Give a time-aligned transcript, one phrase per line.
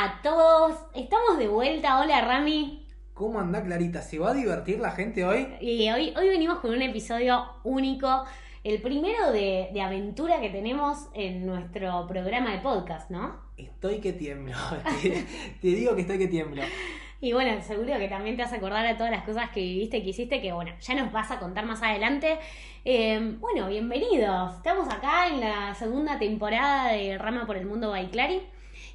[0.00, 0.78] a todos.
[0.94, 2.00] Estamos de vuelta.
[2.00, 2.86] Hola Rami.
[3.14, 4.00] ¿Cómo anda Clarita?
[4.00, 5.48] ¿Se va a divertir la gente hoy?
[5.60, 8.24] Y hoy, hoy venimos con un episodio único.
[8.62, 13.40] El primero de, de aventura que tenemos en nuestro programa de podcast, ¿no?
[13.56, 14.54] Estoy que tiemblo.
[15.02, 15.26] te,
[15.60, 16.62] te digo que estoy que tiemblo.
[17.20, 20.00] Y bueno, seguro que también te vas a acordar de todas las cosas que viviste,
[20.04, 22.38] que hiciste, que bueno, ya nos vas a contar más adelante.
[22.84, 24.54] Eh, bueno, bienvenidos.
[24.58, 28.42] Estamos acá en la segunda temporada de Rama por el Mundo by Clary.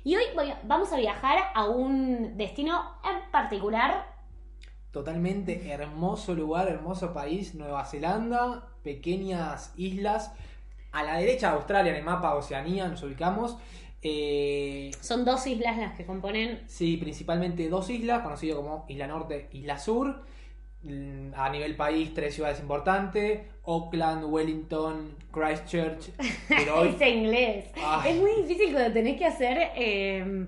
[0.03, 4.05] Y hoy voy vamos a viajar a un destino en particular.
[4.91, 10.33] Totalmente hermoso lugar, hermoso país, Nueva Zelanda, pequeñas islas.
[10.91, 13.57] A la derecha de Australia, en el mapa Oceanía, nos ubicamos.
[14.03, 16.61] Eh, Son dos islas las que componen.
[16.67, 20.23] sí, principalmente dos islas, conocido como Isla Norte, Isla Sur.
[20.83, 26.09] Mm, A nivel país, tres ciudades importantes: Auckland, Wellington, Christchurch.
[26.49, 27.65] Pero hoy Ese inglés.
[27.75, 28.11] Ay.
[28.11, 29.71] Es muy difícil cuando tenés que hacer.
[29.75, 30.45] eh,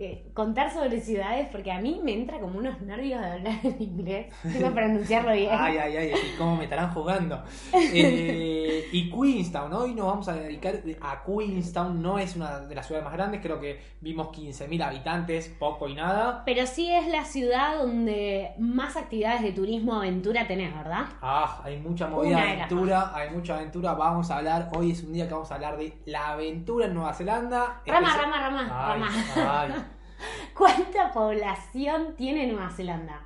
[0.00, 3.82] eh, contar sobre ciudades porque a mí me entra como unos nervios de hablar en
[3.82, 4.32] inglés.
[4.42, 5.50] Tengo que pronunciarlo bien.
[5.52, 7.42] Ay, ay, ay, cómo me estarán jugando.
[7.72, 12.86] Eh, y Queenstown, hoy nos vamos a dedicar a Queenstown, no es una de las
[12.86, 16.42] ciudades más grandes, creo que vimos 15.000 habitantes, poco y nada.
[16.44, 21.06] Pero sí es la ciudad donde más actividades de turismo aventura tenés, ¿verdad?
[21.20, 25.12] Ah, hay mucha movida de aventura, hay mucha aventura, vamos a hablar, hoy es un
[25.12, 27.82] día que vamos a hablar de la aventura en Nueva Zelanda.
[27.86, 29.60] Rama, rama, rama, Ay, rama.
[29.62, 29.84] ay.
[30.56, 33.22] ¿Cuánta población tiene Nueva Zelanda?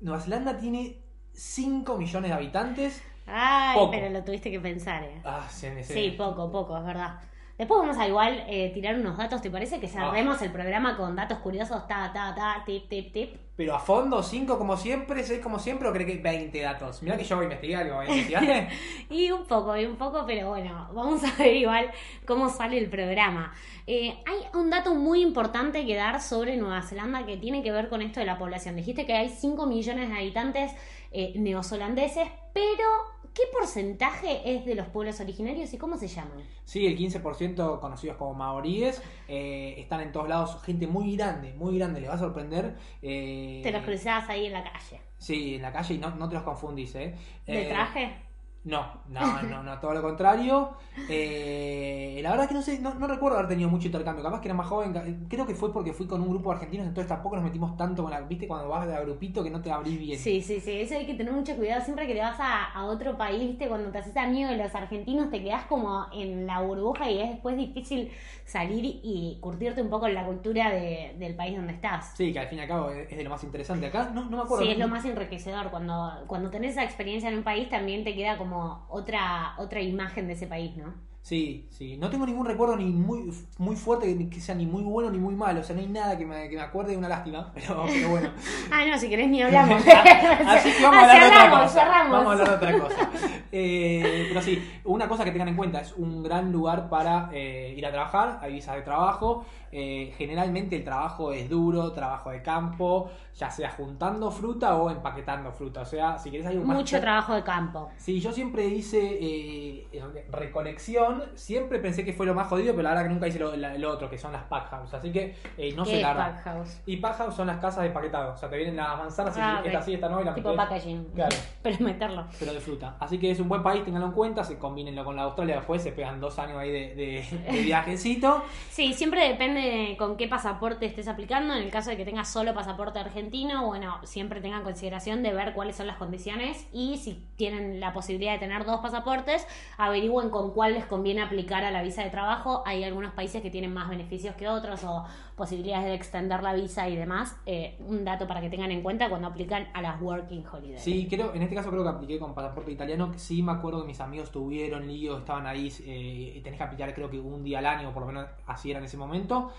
[0.00, 1.02] Nueva Zelanda tiene
[1.32, 3.02] 5 millones de habitantes.
[3.26, 3.90] Ay, Poco.
[3.92, 5.20] pero lo tuviste que pensar, ¿eh?
[5.24, 7.20] Ah, Sí, me- poco, poco, es verdad.
[7.60, 9.80] Después vamos a igual eh, tirar unos datos, ¿te parece?
[9.80, 13.36] Que cerremos el programa con datos curiosos, ta, ta, ta, tip, tip, tip.
[13.54, 17.02] Pero a fondo, 5 como siempre, 6 como siempre, o cree que 20 datos.
[17.02, 18.68] Mirá que yo voy a investigar, algo, ¿investigaste?
[19.10, 21.90] Y un poco, y un poco, pero bueno, vamos a ver igual
[22.24, 23.52] cómo sale el programa.
[23.86, 27.90] Eh, hay un dato muy importante que dar sobre Nueva Zelanda que tiene que ver
[27.90, 28.74] con esto de la población.
[28.74, 30.72] Dijiste que hay 5 millones de habitantes
[31.12, 36.48] eh, neozelandeses, pero ¿qué porcentaje es de los pueblos originarios y cómo se llaman?
[36.64, 41.76] Sí, el 15% conocidos como maoríes eh, están en todos lados, gente muy grande, muy
[41.78, 42.76] grande, les va a sorprender.
[43.02, 45.00] eh, Te los cruzabas ahí en la calle.
[45.18, 47.14] Sí, en la calle y no, no te los confundís, ¿eh?
[47.46, 48.29] ¿De Eh, traje?
[48.64, 50.72] No, no, no, no, todo lo contrario.
[51.08, 54.22] Eh, la verdad que no sé, no, no recuerdo haber tenido mucho intercambio.
[54.22, 56.86] Capaz que era más joven, creo que fue porque fui con un grupo de argentinos,
[56.86, 58.20] entonces tampoco nos metimos tanto con la.
[58.20, 60.18] ¿Viste cuando vas de agrupito que no te abrís bien?
[60.18, 61.82] Sí, sí, sí, eso hay que tener mucho cuidado.
[61.82, 63.66] Siempre que te vas a, a otro país, ¿viste?
[63.66, 67.30] cuando te haces amigo de los argentinos, te quedas como en la burbuja y es
[67.30, 68.10] después difícil
[68.44, 72.12] salir y curtirte un poco en la cultura de- del país donde estás.
[72.14, 73.86] Sí, que al fin y al cabo es es de lo más interesante.
[73.86, 74.64] Acá no, no me acuerdo.
[74.64, 75.70] Sí, es lo más enriquecedor.
[75.70, 78.49] Cuando, cuando tenés esa experiencia en un país, también te queda como
[78.88, 81.10] otra, otra imagen de ese país, ¿no?
[81.22, 81.96] Sí, sí.
[81.98, 85.34] No tengo ningún recuerdo ni muy, muy fuerte que, sea ni muy bueno ni muy
[85.34, 85.60] malo.
[85.60, 87.52] O sea, no hay nada que me, que me acuerde de una lástima.
[87.54, 88.30] Pero, pero bueno.
[88.72, 89.82] Ah, no, si querés ni hablamos.
[90.46, 91.68] Así que vamos a hablar de otra cosa.
[91.68, 92.12] cerramos.
[92.12, 93.10] Vamos a hablar de otra cosa.
[93.52, 97.74] Eh, pero sí, una cosa que tengan en cuenta, es un gran lugar para eh,
[97.76, 99.44] ir a trabajar, hay visas de trabajo.
[99.72, 105.52] Eh, generalmente el trabajo es duro, trabajo de campo, ya sea juntando fruta o empaquetando
[105.52, 105.82] fruta.
[105.82, 106.76] O sea, si querés algo más...
[106.76, 107.88] Mucho trabajo de campo.
[107.96, 109.86] Sí, yo siempre hice eh,
[110.30, 113.54] recolección, siempre pensé que fue lo más jodido, pero la verdad que nunca hice lo,
[113.56, 114.94] la- lo otro, que son las pack house.
[114.94, 116.34] Así que eh, no ¿Qué sé es la verdad.
[116.34, 116.80] pack house?
[116.86, 119.40] Y pack house son las casas de empaquetado, o sea, te vienen las manzanas y
[119.40, 119.66] Ah, ok.
[119.66, 121.04] esta sí, esta no, y la Tipo metés- packaging.
[121.14, 122.26] Claro, Pero meterlo.
[122.38, 122.96] pero de fruta.
[122.98, 125.82] Así que es un buen país, tenganlo en cuenta, se combínenlo con la Australia después,
[125.82, 128.42] se pegan dos años ahí de, de- de viajecito.
[128.70, 129.59] Sí, siempre depende
[129.98, 131.54] con qué pasaporte estés aplicando.
[131.54, 135.54] En el caso de que tengas solo pasaporte argentino, bueno, siempre tengan consideración de ver
[135.54, 139.46] cuáles son las condiciones y si tienen la posibilidad de tener dos pasaportes,
[139.78, 142.62] averigüen con cuál les conviene aplicar a la visa de trabajo.
[142.66, 145.04] Hay algunos países que tienen más beneficios que otros o
[145.36, 147.36] posibilidades de extender la visa y demás.
[147.46, 150.82] Eh, un dato para que tengan en cuenta cuando aplican a las Working Holidays.
[150.82, 153.86] Sí, creo, en este caso creo que apliqué con pasaporte italiano, sí me acuerdo que
[153.86, 157.66] mis amigos tuvieron líos, estaban ahí, eh, tenés que aplicar creo que un día al
[157.66, 159.49] año, por lo menos así era en ese momento.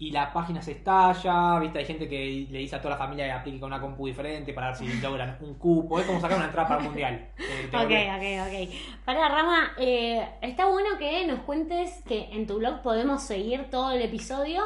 [0.00, 3.24] Y la página se estalla, viste, hay gente que le dice a toda la familia
[3.26, 5.98] que aplique con una compu diferente para ver si logran un cupo.
[5.98, 7.32] Es como sacar una entrada para un mundial.
[7.36, 8.74] Eh, Ok, ok, ok.
[9.04, 13.90] Para Rama, eh, está bueno que nos cuentes que en tu blog podemos seguir todo
[13.90, 14.62] el episodio.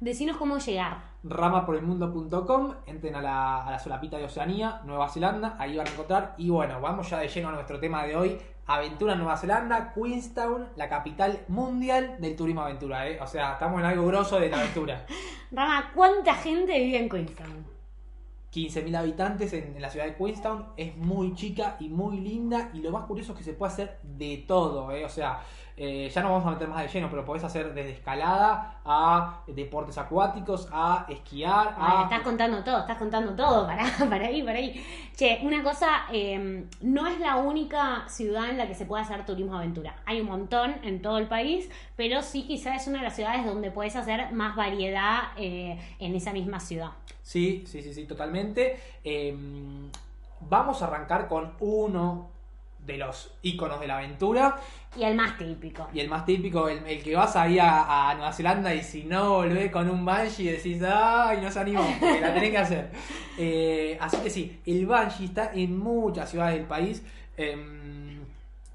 [0.00, 1.12] Decinos cómo llegar.
[1.22, 6.34] ramaporelmundo.com, entren a la, a la solapita de Oceanía, Nueva Zelanda, ahí van a encontrar.
[6.38, 8.38] Y bueno, vamos ya de lleno a nuestro tema de hoy.
[8.66, 13.18] Aventura en Nueva Zelanda, Queenstown, la capital mundial del turismo aventura, ¿eh?
[13.20, 15.04] O sea, estamos en algo grosso de la aventura.
[15.50, 17.72] Rama, ¿cuánta gente vive en Queenstown?
[18.52, 22.80] 15.000 habitantes en, en la ciudad de Queenstown, es muy chica y muy linda y
[22.80, 25.04] lo más curioso es que se puede hacer de todo, ¿eh?
[25.04, 25.40] o sea,
[25.76, 29.42] Eh, ya no vamos a meter más de lleno, pero podés hacer desde escalada a
[29.46, 34.58] deportes acuáticos, a esquiar, Ay, estás contando todo, estás contando todo, para, para ahí, para
[34.58, 34.84] ahí.
[35.16, 39.24] Che, una cosa, eh, no es la única ciudad en la que se puede hacer
[39.24, 39.96] turismo aventura.
[40.04, 43.44] Hay un montón en todo el país, pero sí quizás es una de las ciudades
[43.46, 46.90] donde puedes hacer más variedad eh, en esa misma ciudad.
[47.22, 48.78] Sí, sí, sí, sí, totalmente.
[49.04, 49.34] Eh,
[50.48, 52.31] vamos a arrancar con uno
[52.84, 54.56] de los iconos de la aventura
[54.96, 55.88] Y el más típico.
[55.94, 59.04] y el más típico, el, el que vas ahí a, a Nueva Zelanda y si
[59.04, 62.90] no volvés con un bungee decís, ay, no se animó, porque la tenés que hacer.
[63.38, 67.04] Eh, así que sí, el bungee está en muchas ciudades del país.
[67.36, 68.20] Em,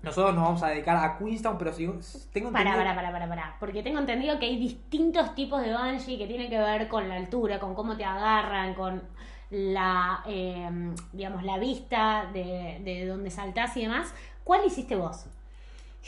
[0.02, 1.86] nosotros nos vamos a dedicar a Queenstown, pero si
[2.32, 3.58] tengo Para, entendido- para, para, para, para.
[3.60, 7.16] Porque tengo entendido que hay distintos tipos de bungee que tienen que ver con la
[7.16, 9.02] altura, con cómo te agarran, con
[9.50, 10.70] la, eh,
[11.14, 14.14] digamos, la vista de, de donde saltás y demás.
[14.44, 15.26] ¿Cuál hiciste vos?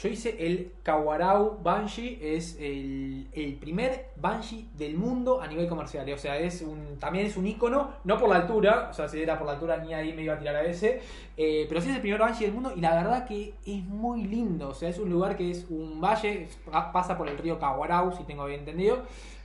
[0.01, 6.09] Yo hice el Kawarau Bungee, es el, el primer bungee del mundo a nivel comercial.
[6.13, 9.21] O sea, es un, también es un icono, no por la altura, o sea, si
[9.21, 11.01] era por la altura ni ahí me iba a tirar a ese,
[11.36, 14.24] eh, pero sí es el primer bungee del mundo y la verdad que es muy
[14.24, 14.69] lindo.
[14.69, 16.47] O sea, es un lugar que es un valle,
[16.94, 19.01] pasa por el río Kawarau, si tengo bien entendido,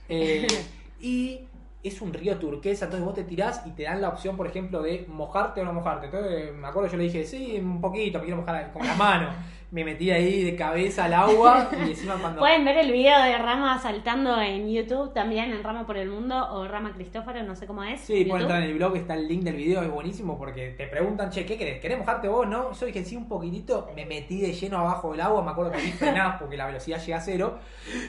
[0.07, 0.47] eh,
[1.01, 1.41] y
[1.87, 4.81] es un río turquesa, entonces vos te tirás y te dan la opción, por ejemplo,
[4.81, 6.07] de mojarte o no mojarte.
[6.07, 9.29] Entonces, me acuerdo, yo le dije, sí, un poquito, me quiero mojar con la mano.
[9.75, 12.39] Me metí ahí de cabeza al agua y encima cuando...
[12.39, 16.47] Pueden ver el video de Rama saltando en YouTube también, en Rama por el Mundo
[16.53, 17.99] o Rama Cristóforo, no sé cómo es.
[17.99, 20.87] Sí, pueden entrar en el blog, está el link del video, es buenísimo porque te
[20.87, 21.81] preguntan, che, ¿qué querés?
[21.81, 22.47] ¿Querés mojarte vos?
[22.47, 25.73] No, yo dije sí un poquitito, me metí de lleno abajo del agua, me acuerdo
[25.73, 27.59] que ahí frenás porque la velocidad llega a cero,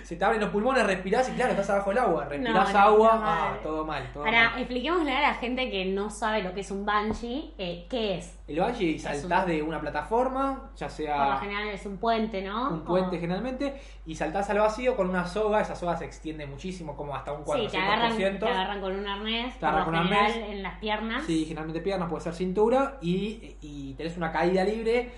[0.04, 3.08] se te abren los pulmones, respirás y claro, estás abajo del agua, respirás no, agua,
[3.08, 3.60] no, ah, mal.
[3.64, 4.60] todo mal, todo Para, mal.
[4.60, 8.35] expliquémosle a la gente que no sabe lo que es un bungee, eh, ¿qué es?
[8.48, 12.70] El valle saltás de una plataforma, ya Por lo sea general es un puente, ¿no?
[12.70, 16.46] un puente O- generalmente, y saltás al vacío con una soga, esa soga se extiende
[16.46, 17.66] muchísimo, como hasta un 400%.
[17.66, 20.30] Sí, te agarran, te agarran con un arnés, Te por lo agarran con un general
[20.32, 20.50] arnés.
[20.50, 21.24] en las piernas.
[21.26, 25.10] Sí, generalmente piernas, puede ser cintura y, y tenés una caída libre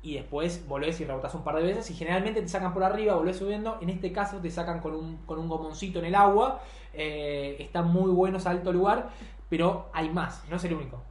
[0.00, 3.16] y después volvés y rebotás un par de veces y generalmente te sacan por arriba,
[3.16, 3.78] volvés subiendo.
[3.80, 6.60] En este caso te sacan con un, con un gomoncito en el agua.
[6.94, 9.10] Eh, está muy bueno, alto lugar,
[9.48, 11.02] pero hay más, no es el único.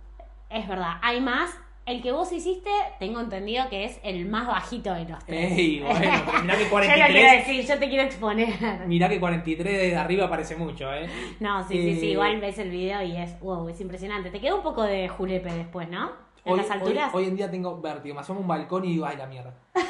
[0.50, 1.52] Es verdad, hay más.
[1.86, 5.54] El que vos hiciste, tengo entendido que es el más bajito de los tres.
[5.58, 8.88] Ey, bueno, pero mirá que yo lo quiero 43, decir, yo te quiero exponer.
[8.88, 11.10] mirá que 43 desde arriba parece mucho, ¿eh?
[11.40, 14.30] No, sí, sí, sí, Eh, igual ves el video y es, wow, es impresionante.
[14.32, 16.12] Te queda un poco de julepe después, ¿no?
[16.44, 17.14] En Hoy, las alturas.
[17.14, 19.54] hoy- hoy en día tengo vértigo, me asomo un balcón y digo, ay, la mierda.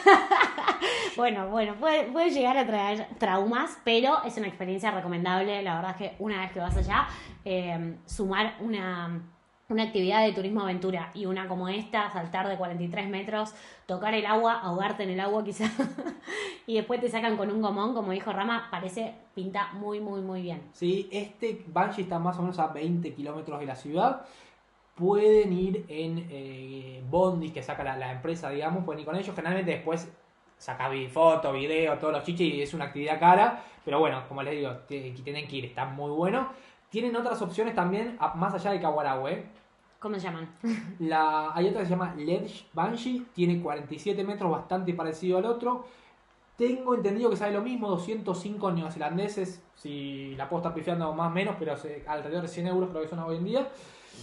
[1.16, 5.64] Bueno, bueno, puede, puede llegar a traer traumas, pero es una experiencia recomendable.
[5.64, 7.08] La verdad es que una vez que vas allá,
[7.44, 9.20] eh, sumar una,
[9.70, 13.54] una actividad de turismo aventura y una como esta, saltar de 43 metros,
[13.86, 15.66] tocar el agua, ahogarte en el agua quizá,
[16.68, 20.42] y después te sacan con un gomón, como dijo Rama, parece, pinta muy, muy, muy
[20.42, 20.62] bien.
[20.72, 24.26] Sí, este bungee está más o menos a 20 kilómetros de la ciudad.
[24.96, 29.36] Pueden ir en eh, bondis que saca la, empresa, digamos, pueden ir con ellos.
[29.36, 30.12] Generalmente después
[30.58, 33.64] saca foto, video, todos los chiches y es una actividad cara.
[33.86, 36.50] Pero bueno, como les digo, tienen que ir, está muy bueno.
[36.90, 39.46] Tienen otras opciones también, a- más allá de Kawarau, ¿eh?
[40.00, 40.48] ¿Cómo se llaman?
[41.00, 45.86] La, hay otra que se llama Ledge Bungee, tiene 47 metros, bastante parecido al otro.
[46.56, 51.34] Tengo entendido que sale lo mismo, 205 neozelandeses, si la puedo estar pifiando más o
[51.34, 53.68] menos, pero se- alrededor de 100 euros creo que son hoy en día.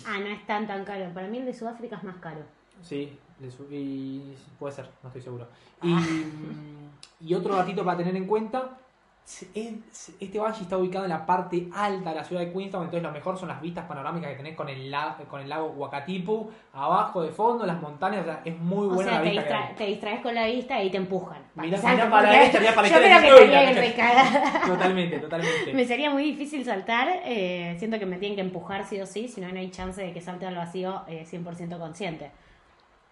[0.06, 1.12] Ah, no es tan tan caro.
[1.14, 2.40] Para mí el de Sudáfrica es más caro.
[2.82, 5.46] Sí, le su- y puede ser, no estoy seguro.
[5.82, 8.78] Y, mm, y otro datito para tener en cuenta,
[9.26, 13.10] este bungee está ubicado en la parte alta de la ciudad de Queenstown, entonces lo
[13.10, 17.22] mejor son las vistas panorámicas que tenés con el, la- con el lago Wakatipu, abajo
[17.22, 19.54] de fondo, las montañas, o sea, es muy O buena sea, la te, vista que
[19.54, 21.38] distra- te distraes con la vista y te empujan.
[21.54, 24.60] Mirá- Exacto, mirá para mirá Yo creo que estaría la- recagada.
[24.66, 25.72] Totalmente, totalmente.
[25.72, 27.08] Me sería muy difícil saltar.
[27.24, 30.02] eh, siento que me tienen que empujar sí o sí, si no, no hay chance
[30.02, 32.30] de que salte al vacío eh, 100% consciente.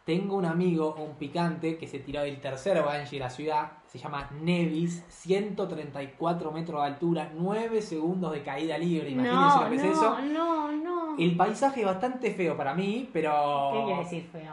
[0.05, 3.99] Tengo un amigo, un picante, que se tiró del tercer bungee de la ciudad, se
[3.99, 9.77] llama Nevis, 134 metros de altura, 9 segundos de caída libre, imagínense No, lo que
[9.77, 10.21] es no, eso.
[10.23, 11.17] no, no.
[11.19, 13.71] El paisaje es bastante feo para mí, pero...
[13.75, 14.53] ¿Qué quiere decir feo?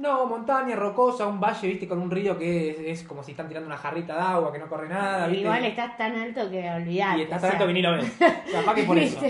[0.00, 3.48] No, montaña, rocosa, un valle, viste, con un río que es, es como si están
[3.48, 5.42] tirando una jarrita de agua, que no corre nada, viste.
[5.42, 7.18] Igual estás tan alto que olvidate.
[7.18, 8.10] y estás o sea, tanto que ni lo ves.
[8.52, 9.20] Capaz que por eso.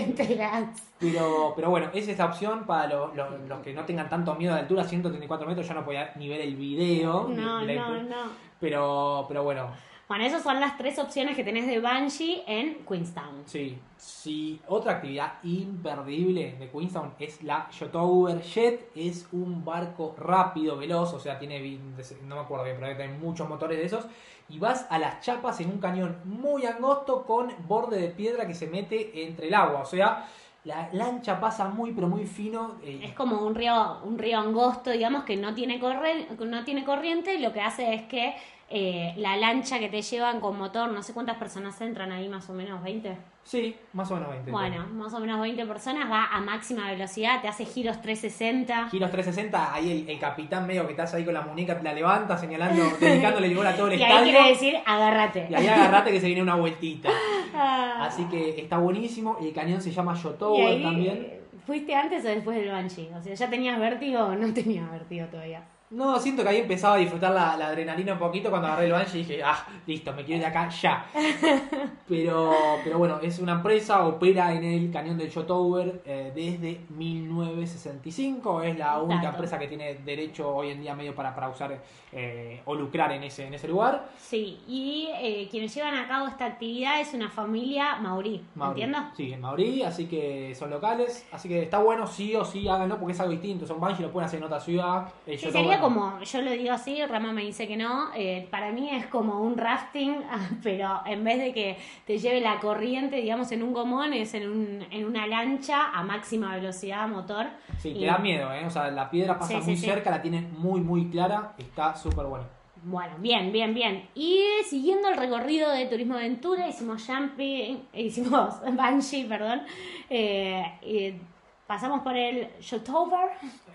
[0.99, 4.33] Pero, pero bueno, esa es la opción para los, los- los que no tengan tanto
[4.35, 7.27] miedo de altura, 134 metros, yo no podía ni ver el video.
[7.27, 8.15] No, ni no, no.
[8.59, 9.67] Pero, pero bueno,
[10.11, 13.43] Bueno, esas son las tres opciones que tenés de Banshee en Queenstown.
[13.45, 14.59] Sí, sí.
[14.67, 18.91] Otra actividad imperdible de Queenstown es la Shotover Jet.
[18.93, 21.79] Es un barco rápido, veloz, o sea, tiene,
[22.23, 24.05] no me acuerdo bien, pero hay muchos motores de esos.
[24.49, 28.53] Y vas a las chapas en un cañón muy angosto con borde de piedra que
[28.53, 29.79] se mete entre el agua.
[29.79, 30.27] O sea,
[30.65, 32.75] la lancha pasa muy, pero muy fino.
[32.83, 36.83] eh, Es como un río, un río angosto, digamos, que no tiene, corre- no tiene
[36.83, 38.35] corriente, y lo que hace es que
[38.73, 42.49] eh, la lancha que te llevan con motor, no sé cuántas personas entran ahí, más
[42.49, 43.17] o menos, 20.
[43.43, 44.51] Sí, más o menos 20.
[44.51, 48.89] Bueno, más o menos 20 personas, va a máxima velocidad, te hace giros 360.
[48.89, 51.93] Giros 360, ahí el, el capitán medio que estás ahí con la muñeca, te la
[51.93, 54.31] levanta señalando, dedicándole el gol a todo el Y ahí estadio.
[54.31, 55.47] quiere decir, agárrate.
[55.49, 57.09] Y ahí agarrate que se viene una vueltita.
[57.53, 58.05] Ah.
[58.05, 59.37] Así que está buenísimo.
[59.41, 61.41] El cañón se llama Y ahí, también.
[61.65, 63.09] ¿Fuiste antes o después del Banshee?
[63.13, 65.61] O sea, ¿ya tenías vértigo o no tenías vértigo todavía?
[65.91, 68.93] No, siento que ahí empezaba a disfrutar la, la adrenalina un poquito cuando agarré el
[68.93, 71.05] Banshee y dije, ah, listo, me quiero ir de acá ya.
[72.07, 72.51] Pero,
[72.83, 78.63] pero bueno, es una empresa, opera en el cañón del Shotower eh, desde 1965.
[78.63, 81.81] Es la única empresa que tiene derecho hoy en día medio para, para usar
[82.11, 84.09] eh, o lucrar en ese, en ese lugar.
[84.17, 88.81] Sí, y eh, quienes llevan a cabo esta actividad es una familia maurí, Mauri.
[88.81, 89.09] ¿entiendo?
[89.15, 91.25] Sí, en Mauri, así que son locales.
[91.31, 93.65] Así que está bueno, sí o sí, háganlo porque es algo distinto.
[93.65, 95.07] Son Banshee, lo pueden hacer en otra ciudad.
[95.25, 95.80] El Sí, no.
[95.81, 99.41] Como, yo lo digo así, Rama me dice que no, eh, para mí es como
[99.41, 100.15] un rafting,
[100.63, 104.49] pero en vez de que te lleve la corriente, digamos, en un gomón, es en,
[104.49, 107.47] un, en una lancha a máxima velocidad motor.
[107.79, 108.65] Sí, Y- te da miedo, ¿eh?
[108.65, 109.85] O sea, la piedra pasa Sí, muy sí.
[109.85, 111.53] cerca, la tienen muy, muy clara.
[111.57, 112.45] Está súper bueno.
[112.83, 114.09] Bueno, bien, bien, bien.
[114.15, 119.61] Y siguiendo el recorrido de Turismo Aventura, hicimos jumping, hicimos Banshee, perdón,
[120.09, 121.19] eh,
[121.67, 123.29] pasamos por el Shotover.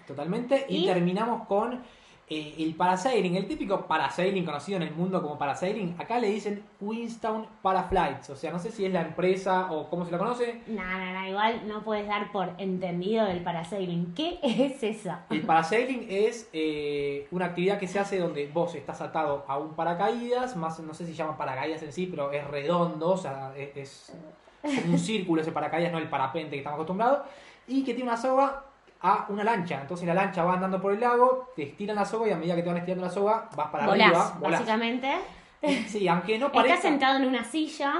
[0.08, 0.66] Totalmente.
[0.68, 0.86] Y, ¿Y?
[0.86, 1.80] terminamos con
[2.28, 5.94] eh, el parasailing, el típico parasailing conocido en el mundo como parasailing.
[5.96, 8.30] Acá le dicen Queenstown Paraflights.
[8.30, 10.62] O sea, no sé si es la empresa o cómo se la conoce.
[10.66, 14.12] No, no, no, igual no puedes dar por entendido el parasailing.
[14.14, 15.12] ¿Qué es eso?
[15.30, 19.74] El parasailing es eh, una actividad que se hace donde vos estás atado a un
[19.74, 23.52] paracaídas, más no sé si se llama paracaídas en sí, pero es redondo, o sea,
[23.56, 24.12] es,
[24.64, 27.20] es como un círculo ese paracaídas, no el parapente que estamos acostumbrados,
[27.68, 28.64] y que tiene una soga
[29.02, 29.80] a una lancha.
[29.80, 32.54] Entonces la lancha va andando por el lago, te estiran la soga y a medida
[32.56, 34.60] que te van estirando la soga, vas para Volás, arriba, volás.
[34.60, 35.12] básicamente.
[35.88, 36.76] Sí, aunque no parezca...
[36.76, 37.94] Estás sentado en una silla,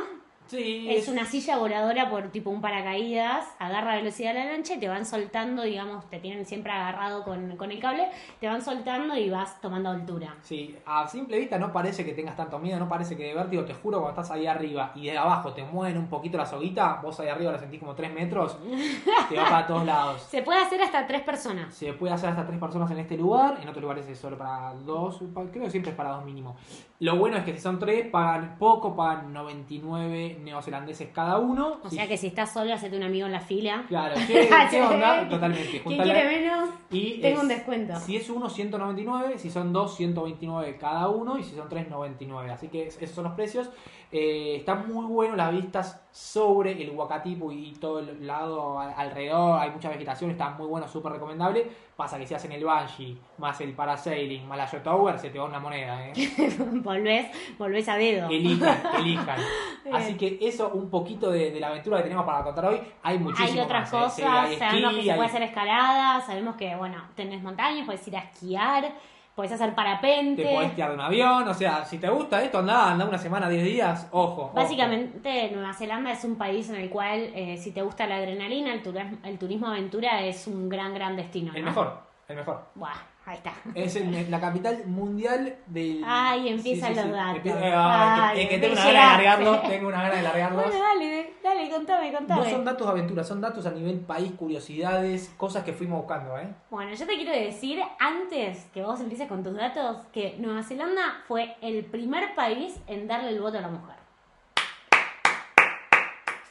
[0.47, 4.89] Sí, es una silla voladora por tipo un paracaídas, agarra velocidad la lancha y te
[4.89, 8.09] van soltando, digamos, te tienen siempre agarrado con, con el cable,
[8.41, 10.35] te van soltando y vas tomando altura.
[10.43, 13.65] Sí, a simple vista no parece que tengas tanto miedo, no parece que de vértigo,
[13.65, 17.01] te juro, cuando estás ahí arriba y de abajo te mueven un poquito la soguita,
[17.03, 18.57] vos ahí arriba la sentís como 3 metros,
[19.29, 20.23] te va para todos lados.
[20.23, 21.75] Se puede hacer hasta tres personas.
[21.75, 24.75] Se puede hacer hasta tres personas en este lugar, en otros lugares es solo para
[24.75, 26.57] dos, pa- creo que siempre es para dos mínimo.
[27.01, 31.81] Lo bueno es que si son tres, pagan poco, pagan 99 neozelandeses cada uno.
[31.83, 33.85] O sea que si estás solo, hacete un amigo en la fila.
[33.89, 35.29] Claro, ¿qué, qué onda?
[35.29, 35.83] Totalmente.
[35.83, 36.71] ¿Quién quiere menos?
[36.91, 37.99] y Tengo es- un descuento.
[38.01, 39.39] Si es uno, 199.
[39.39, 41.39] Si son dos, 129 cada uno.
[41.39, 42.51] Y si son tres, 99.
[42.51, 43.71] Así que es- esos son los precios.
[44.13, 49.61] Eh, están muy buenos las vistas sobre el Huacatipu y todo el lado alrededor.
[49.61, 50.31] Hay mucha vegetación.
[50.31, 51.67] Está muy bueno, súper recomendable.
[51.95, 55.39] Pasa que si hacen el Banshee, más el Parasailing, más la Yacht Tower, se te
[55.39, 56.09] va una moneda.
[56.09, 56.13] ¿eh?
[56.83, 57.27] volvés,
[57.59, 58.31] volvés a dedo.
[58.31, 59.39] Elijan, elijan.
[59.93, 62.81] Así que eso, un poquito de, de la aventura que tenemos para contar hoy.
[63.03, 64.23] Hay muchísimo Hay otras más, ¿eh?
[64.23, 68.09] cosas, hay sabemos que se hay- puede hacer escalada, sabemos que, bueno, tenés montañas, puedes
[68.09, 68.91] ir a esquiar,
[69.37, 70.43] puedes hacer parapente.
[70.43, 73.19] Te podés tirar de un avión, o sea, si te gusta esto, anda, anda una
[73.19, 74.45] semana, 10 días, ojo.
[74.45, 74.53] ojo.
[74.55, 78.73] Básicamente, Nueva Zelanda es un país en el cual, eh, si te gusta la adrenalina,
[78.73, 81.53] el, turismo, el turismo aventura es un gran, gran destino.
[81.55, 81.71] El ¿no?
[81.71, 82.65] mejor, el mejor.
[82.75, 83.53] Buah, ahí está.
[83.75, 86.03] Es el- la capital mundial del.
[86.07, 87.43] Ay, empiezan los datos.
[87.43, 90.65] Empie- eh, ay, es que tengo una gana de largarlos, tengo una gana de largarlos.
[90.67, 92.45] Bueno, dale, dale, contame, contame.
[92.45, 96.39] No son datos de aventura, son datos a nivel país, curiosidades, cosas que fuimos buscando,
[96.39, 96.49] ¿eh?
[96.71, 101.23] Bueno, yo te quiero decir, antes que vos empieces con tus datos, que Nueva Zelanda
[101.27, 103.97] fue el primer país en darle el voto a la mujer.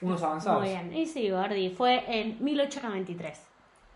[0.01, 0.59] Unos avanzados.
[0.61, 0.93] Muy bien.
[0.93, 3.41] Y sí, Gordi, fue en 1893.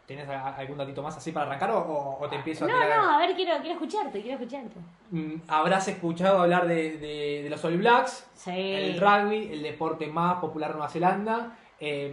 [0.09, 2.97] ¿Tenés a- algún datito más así para arrancar o- te empiezo a No, tirar?
[2.97, 4.75] no, a ver, quiero, quiero escucharte, quiero escucharte.
[5.11, 8.49] Mm, Habrás escuchado hablar de, de- de los All Blacks, Sí.
[8.51, 11.51] el rugby, el deporte más popular de Nueva Zelanda.
[11.79, 12.11] eh,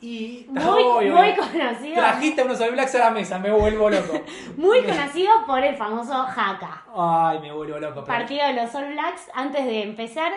[0.00, 0.46] y.
[0.48, 1.94] Muy, Obvio, muy conocido.
[1.96, 4.20] Trajiste unos All Blacks a la mesa, me vuelvo loco.
[4.56, 6.84] Muy conocido por el famoso Haka.
[6.94, 7.94] Ay, me vuelvo loco.
[8.04, 10.32] pero- Partido de los All Blacks, antes de empezar,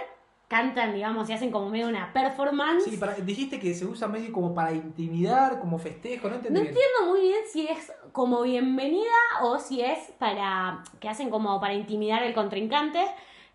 [0.49, 2.83] cantan, digamos, y hacen como medio una performance.
[2.83, 6.61] Sí, para- dijiste que se usa medio como para intimidar, como festejo, no entendí No
[6.65, 6.73] bien.
[6.75, 9.13] entiendo muy bien si es como bienvenida
[9.43, 12.99] o si es para que hacen como para intimidar al contrincante.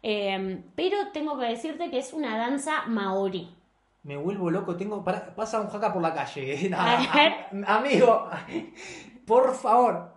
[0.04, 3.52] Eh, pero tengo que decirte que es una danza maorí.
[4.04, 5.02] Me vuelvo loco, tengo.
[5.02, 6.70] para- pasa un jaca por la calle.
[6.78, 7.64] A ver.
[7.66, 8.28] A- amigo,
[9.26, 10.12] por favor.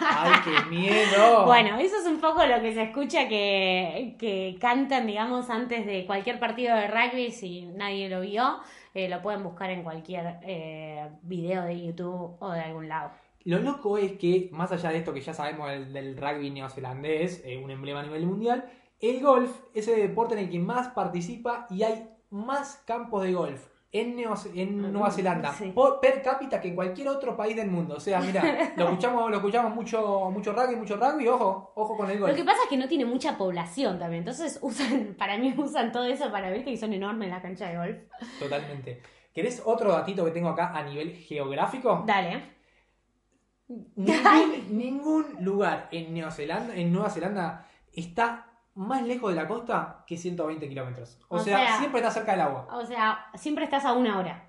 [0.00, 1.44] ¡Ay, qué miedo!
[1.46, 6.06] Bueno, eso es un poco lo que se escucha que, que cantan, digamos, antes de
[6.06, 7.30] cualquier partido de rugby.
[7.30, 8.58] Si nadie lo vio,
[8.94, 13.10] eh, lo pueden buscar en cualquier eh, video de YouTube o de algún lado.
[13.44, 17.42] Lo loco es que, más allá de esto que ya sabemos del, del rugby neozelandés,
[17.44, 18.64] eh, un emblema a nivel mundial,
[19.00, 23.32] el golf es el deporte en el que más participa y hay más campos de
[23.32, 25.72] golf en, Neo- en Nueva Zelanda Sí.
[25.74, 27.94] por, per cápita que en cualquier otro país del mundo.
[27.96, 28.42] O sea, mira,
[28.76, 32.36] lo escuchamos, lo escuchamos mucho, mucho rugby, mucho rugby, ojo, ojo con el Lo golf.
[32.36, 34.20] que pasa es que no tiene mucha población también.
[34.20, 37.76] Entonces usan, para mí usan todo eso para ver que son enormes las canchas de
[37.78, 37.96] golf.
[38.38, 39.00] Totalmente.
[39.34, 42.02] ¿Querés otro datito que tengo acá a nivel geográfico?
[42.06, 42.56] Dale.
[43.96, 48.46] Ningún, ningún lugar en Nueva Zelanda, en Nueva Zelanda está
[48.78, 51.18] más lejos de la costa que 120 kilómetros.
[51.28, 52.66] O, O sea, sea- siempre está cerca del agua.
[52.72, 54.44] O sea, siempre estás a una hora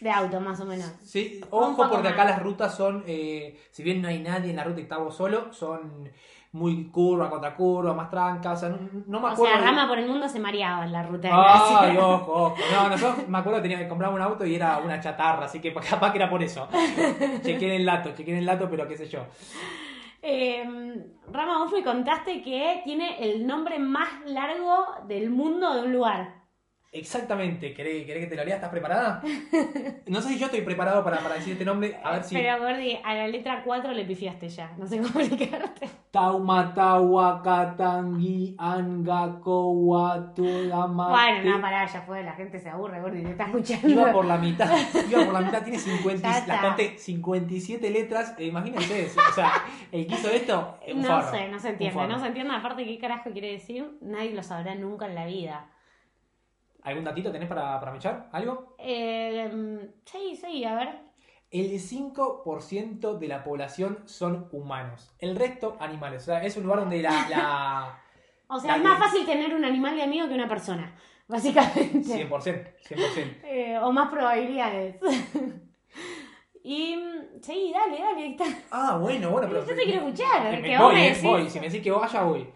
[0.00, 0.90] de auto, más o menos.
[1.02, 4.64] Sí, ojo porque acá las rutas son, eh, si bien no hay nadie en la
[4.64, 6.10] ruta y está vos solo, son
[6.52, 8.56] muy curva contra curva, más trancas.
[8.58, 9.52] O sea, no, no me O acuerdo.
[9.54, 12.06] sea, de- Rama por el mundo se mareaba en la ruta de Ay, Gracia.
[12.06, 12.56] ojo, ojo.
[12.72, 15.60] No, nosotros me acuerdo que tenía que comprar un auto y era una chatarra, así
[15.60, 16.66] que capaz que era por eso.
[17.42, 19.20] chequeen el dato, chequeen el dato, pero qué sé yo.
[20.28, 20.64] Eh,
[21.30, 26.35] Rama, vos me contaste que tiene el nombre más largo del mundo de un lugar.
[26.98, 28.56] Exactamente, ¿querés, querés que te lo lea?
[28.56, 29.22] ¿Estás preparada?
[30.06, 32.34] No sé si yo estoy preparado para, para decir este nombre, a ver si...
[32.36, 34.72] Pero Gordi, a la letra 4 le pifiaste ya.
[34.78, 35.88] No sé cómo explicarte.
[36.10, 41.10] Taumatawa Katangi Anga Kowa Tulamate.
[41.42, 42.22] Bueno, no, pará, ya fue.
[42.22, 43.88] La gente se aburre, Gordi, te está escuchando.
[43.88, 44.70] Iba por la mitad,
[45.10, 46.52] iba por la mitad, tiene 50, Ya y- está.
[46.54, 49.52] las conté 57 letras, eh, imagínense, o sea,
[49.92, 52.06] el que hizo esto, un No sé, no se entiende.
[52.06, 53.98] No se entiende aparte qué carajo quiere decir.
[54.00, 55.66] Nadie lo sabrá nunca en la vida.
[56.86, 58.28] ¿Algún datito tenés para, para mechar?
[58.30, 58.76] ¿Algo?
[58.78, 60.88] Eh, sí, sí, a ver.
[61.50, 66.78] El 5% de la población son humanos, el resto animales, o sea, es un lugar
[66.80, 67.28] donde la...
[67.28, 68.02] la
[68.48, 70.96] O sea, es más fácil tener un animal de amigo que una persona,
[71.26, 72.28] básicamente.
[72.28, 72.28] 100%,
[72.88, 73.36] 100%.
[73.44, 75.00] Eh, o más probabilidades.
[76.62, 78.22] y mm, sí, dale, dale.
[78.22, 78.44] ahí está.
[78.70, 79.66] Ah, bueno, bueno, pero.
[79.66, 81.24] Yo te quiero escuchar, que vos voy, me eh, decís.
[81.24, 81.50] voy.
[81.50, 82.48] Si me decís que vaya, voy.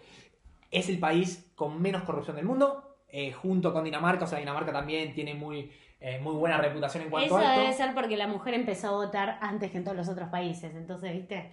[0.69, 4.25] Es el país con menos corrupción del mundo, eh, junto con Dinamarca.
[4.25, 7.69] O sea, Dinamarca también tiene muy, eh, muy buena reputación en cuanto Eso a debe
[7.69, 7.83] esto.
[7.83, 10.73] ser porque la mujer empezó a votar antes que en todos los otros países.
[10.75, 11.51] Entonces, ¿viste?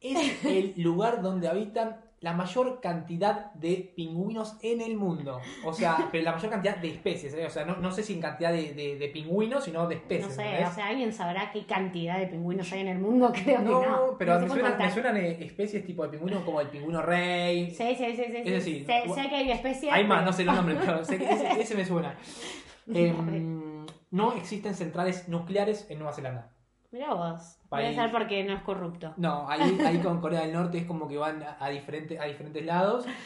[0.00, 5.40] Es el lugar donde habitan la mayor cantidad de pingüinos en el mundo.
[5.64, 7.32] O sea, pero la mayor cantidad de especies.
[7.34, 7.46] eh.
[7.46, 10.26] O sea, no, no sé si en cantidad de, de- de pingüinos, sino de especies.
[10.26, 13.32] No sé, o sea, ¿alguien sabrá qué cantidad de pingüinos hay en el mundo?
[13.44, 14.16] Creo no, que no.
[14.18, 17.70] pero No me, me suenan, eh, especies tipo de pingüino como el pingüino rey.
[17.70, 18.24] Sí, sí, sí, sí.
[18.32, 18.42] sí.
[18.44, 18.84] Ese sí.
[18.84, 19.92] Sé, sé que hay especies.
[19.92, 22.16] Hay más, no sé los nombres, pero sé que ese, ese me suena.
[22.92, 26.50] Em, no existen centrales nucleares en Nueva Zelanda.
[26.90, 27.58] Mirá vos.
[27.70, 29.12] Debe ser porque no es corrupto.
[29.18, 32.24] No, ahí, ahí con Corea del Norte es como que van a, a diferente- a
[32.24, 33.04] diferentes lados.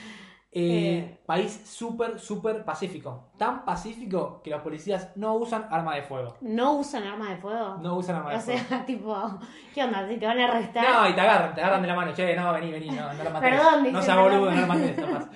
[0.54, 1.18] Eh, Eh.
[1.24, 3.30] País súper, súper pacífico.
[3.38, 6.36] Tan pacífico que los policías no usan arma de fuego.
[6.42, 7.78] ¿No usan armas de fuego?
[7.78, 8.60] No usan arma de O fuego.
[8.68, 9.38] sea, tipo,
[9.74, 10.06] ¿qué onda?
[10.06, 10.84] Si te van a arrestar.
[10.86, 12.12] No, y te agarran, te agarran de la mano.
[12.12, 13.50] Che, no, vení, vení, no, no la mates.
[13.50, 15.26] Perdón, no seas boludo, no la mates, no más.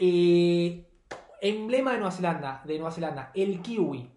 [0.00, 0.90] Eh,
[1.40, 4.10] emblema de Nueva Zelanda, de Nueva Zelanda, el kiwi.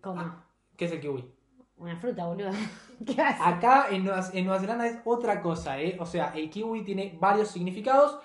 [0.00, 0.36] ¿Cómo?
[0.76, 1.34] ¿Qué es el kiwi?
[1.76, 2.50] Una fruta, boludo.
[3.06, 3.40] ¿Qué haces?
[3.44, 5.96] Acá en Nueva, en Nueva Zelanda es otra cosa, ¿eh?
[6.00, 8.18] O sea, el kiwi tiene varios significados.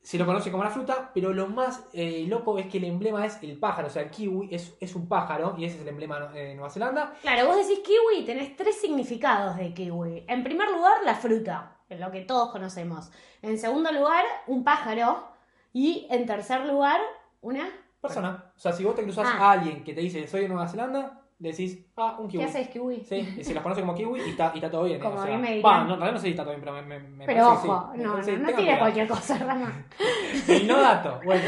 [0.00, 3.26] Se lo conoce como una fruta, pero lo más eh, loco es que el emblema
[3.26, 3.88] es el pájaro.
[3.88, 6.70] O sea, el kiwi es, es un pájaro y ese es el emblema de Nueva
[6.70, 7.12] Zelanda.
[7.20, 10.24] Claro, vos decís kiwi y tenés tres significados de kiwi.
[10.28, 13.10] En primer lugar, la fruta, lo que todos conocemos.
[13.42, 15.26] En segundo lugar, un pájaro.
[15.72, 17.00] Y en tercer lugar,
[17.42, 17.68] una.
[18.00, 18.52] Persona.
[18.56, 19.38] O sea, si vos te cruzas Ah.
[19.48, 22.42] a alguien que te dice soy de Nueva Zelanda, decís, ah, un kiwi.
[22.42, 23.04] ¿Qué haces, kiwi?
[23.04, 24.98] Sí, y se los conoce como kiwi y está, y está todo bien.
[25.00, 25.86] Como o a mí me dirán.
[25.86, 27.70] no, en realidad no sé si está todo bien, pero me, me, Pero parece que
[27.72, 27.98] ojo, sí.
[28.02, 28.78] no, no, Sí, no tengan tire cuidado.
[28.80, 29.86] cualquier cosa, Rama.
[30.48, 31.20] El no dato.
[31.24, 31.42] Bueno,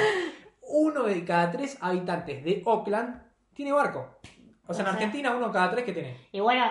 [0.68, 3.22] uno de cada tres habitantes de Oakland
[3.54, 4.06] tiene barco.
[4.66, 6.16] O sea, en sea- Argentina uno cada tres que tiene.
[6.30, 6.64] Y bueno,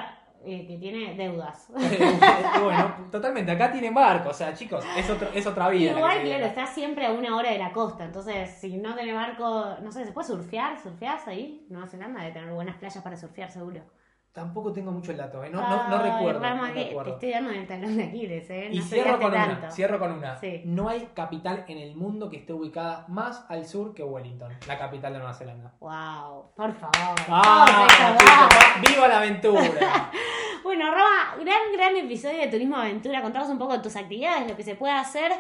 [0.45, 1.67] eh, que tiene deudas.
[2.63, 3.51] bueno, totalmente.
[3.51, 4.29] Acá tienen barco.
[4.29, 5.91] O sea, chicos, es, otro, es otra vida.
[5.91, 8.05] Igual, claro, está siempre a una hora de la costa.
[8.05, 10.79] Entonces, si no tenés barco, no sé, ¿se puede surfear?
[10.81, 11.65] ¿Surfeás ahí?
[11.69, 13.81] Nueva Zelanda debe tener buenas playas para surfear, seguro.
[14.39, 15.49] Tampoco tengo mucho el dato, ¿eh?
[15.49, 16.39] no, no, recuerdo.
[16.39, 17.11] Rama, no que recuerdo.
[17.11, 18.69] te estoy dando el talón de Aquiles, ¿eh?
[18.71, 19.57] Y cierro con tanto.
[19.59, 20.39] una, cierro con una.
[20.39, 20.61] Sí.
[20.63, 24.77] No hay capital en el mundo que esté ubicada más al sur que Wellington, la
[24.77, 25.73] capital de Nueva Zelanda.
[25.81, 27.19] Wow, por favor.
[27.27, 27.85] ¡Ah!
[27.99, 30.11] Vamos ¡Viva la aventura!
[30.61, 33.21] Bueno, Rama, gran, gran episodio de Turismo Aventura.
[33.21, 35.31] Contanos un poco de tus actividades, lo que se puede hacer.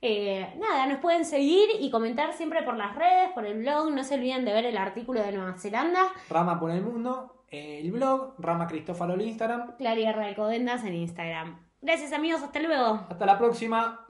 [0.00, 3.90] Eh, nada, nos pueden seguir y comentar siempre por las redes, por el blog.
[3.90, 6.12] No se olviden de ver el artículo de Nueva Zelanda.
[6.30, 9.76] Rama por el mundo, el blog, Rama Cristófalo el Instagram.
[9.76, 11.60] Claria Alcobendas en Instagram.
[11.80, 13.06] Gracias amigos, hasta luego.
[13.08, 14.07] Hasta la próxima.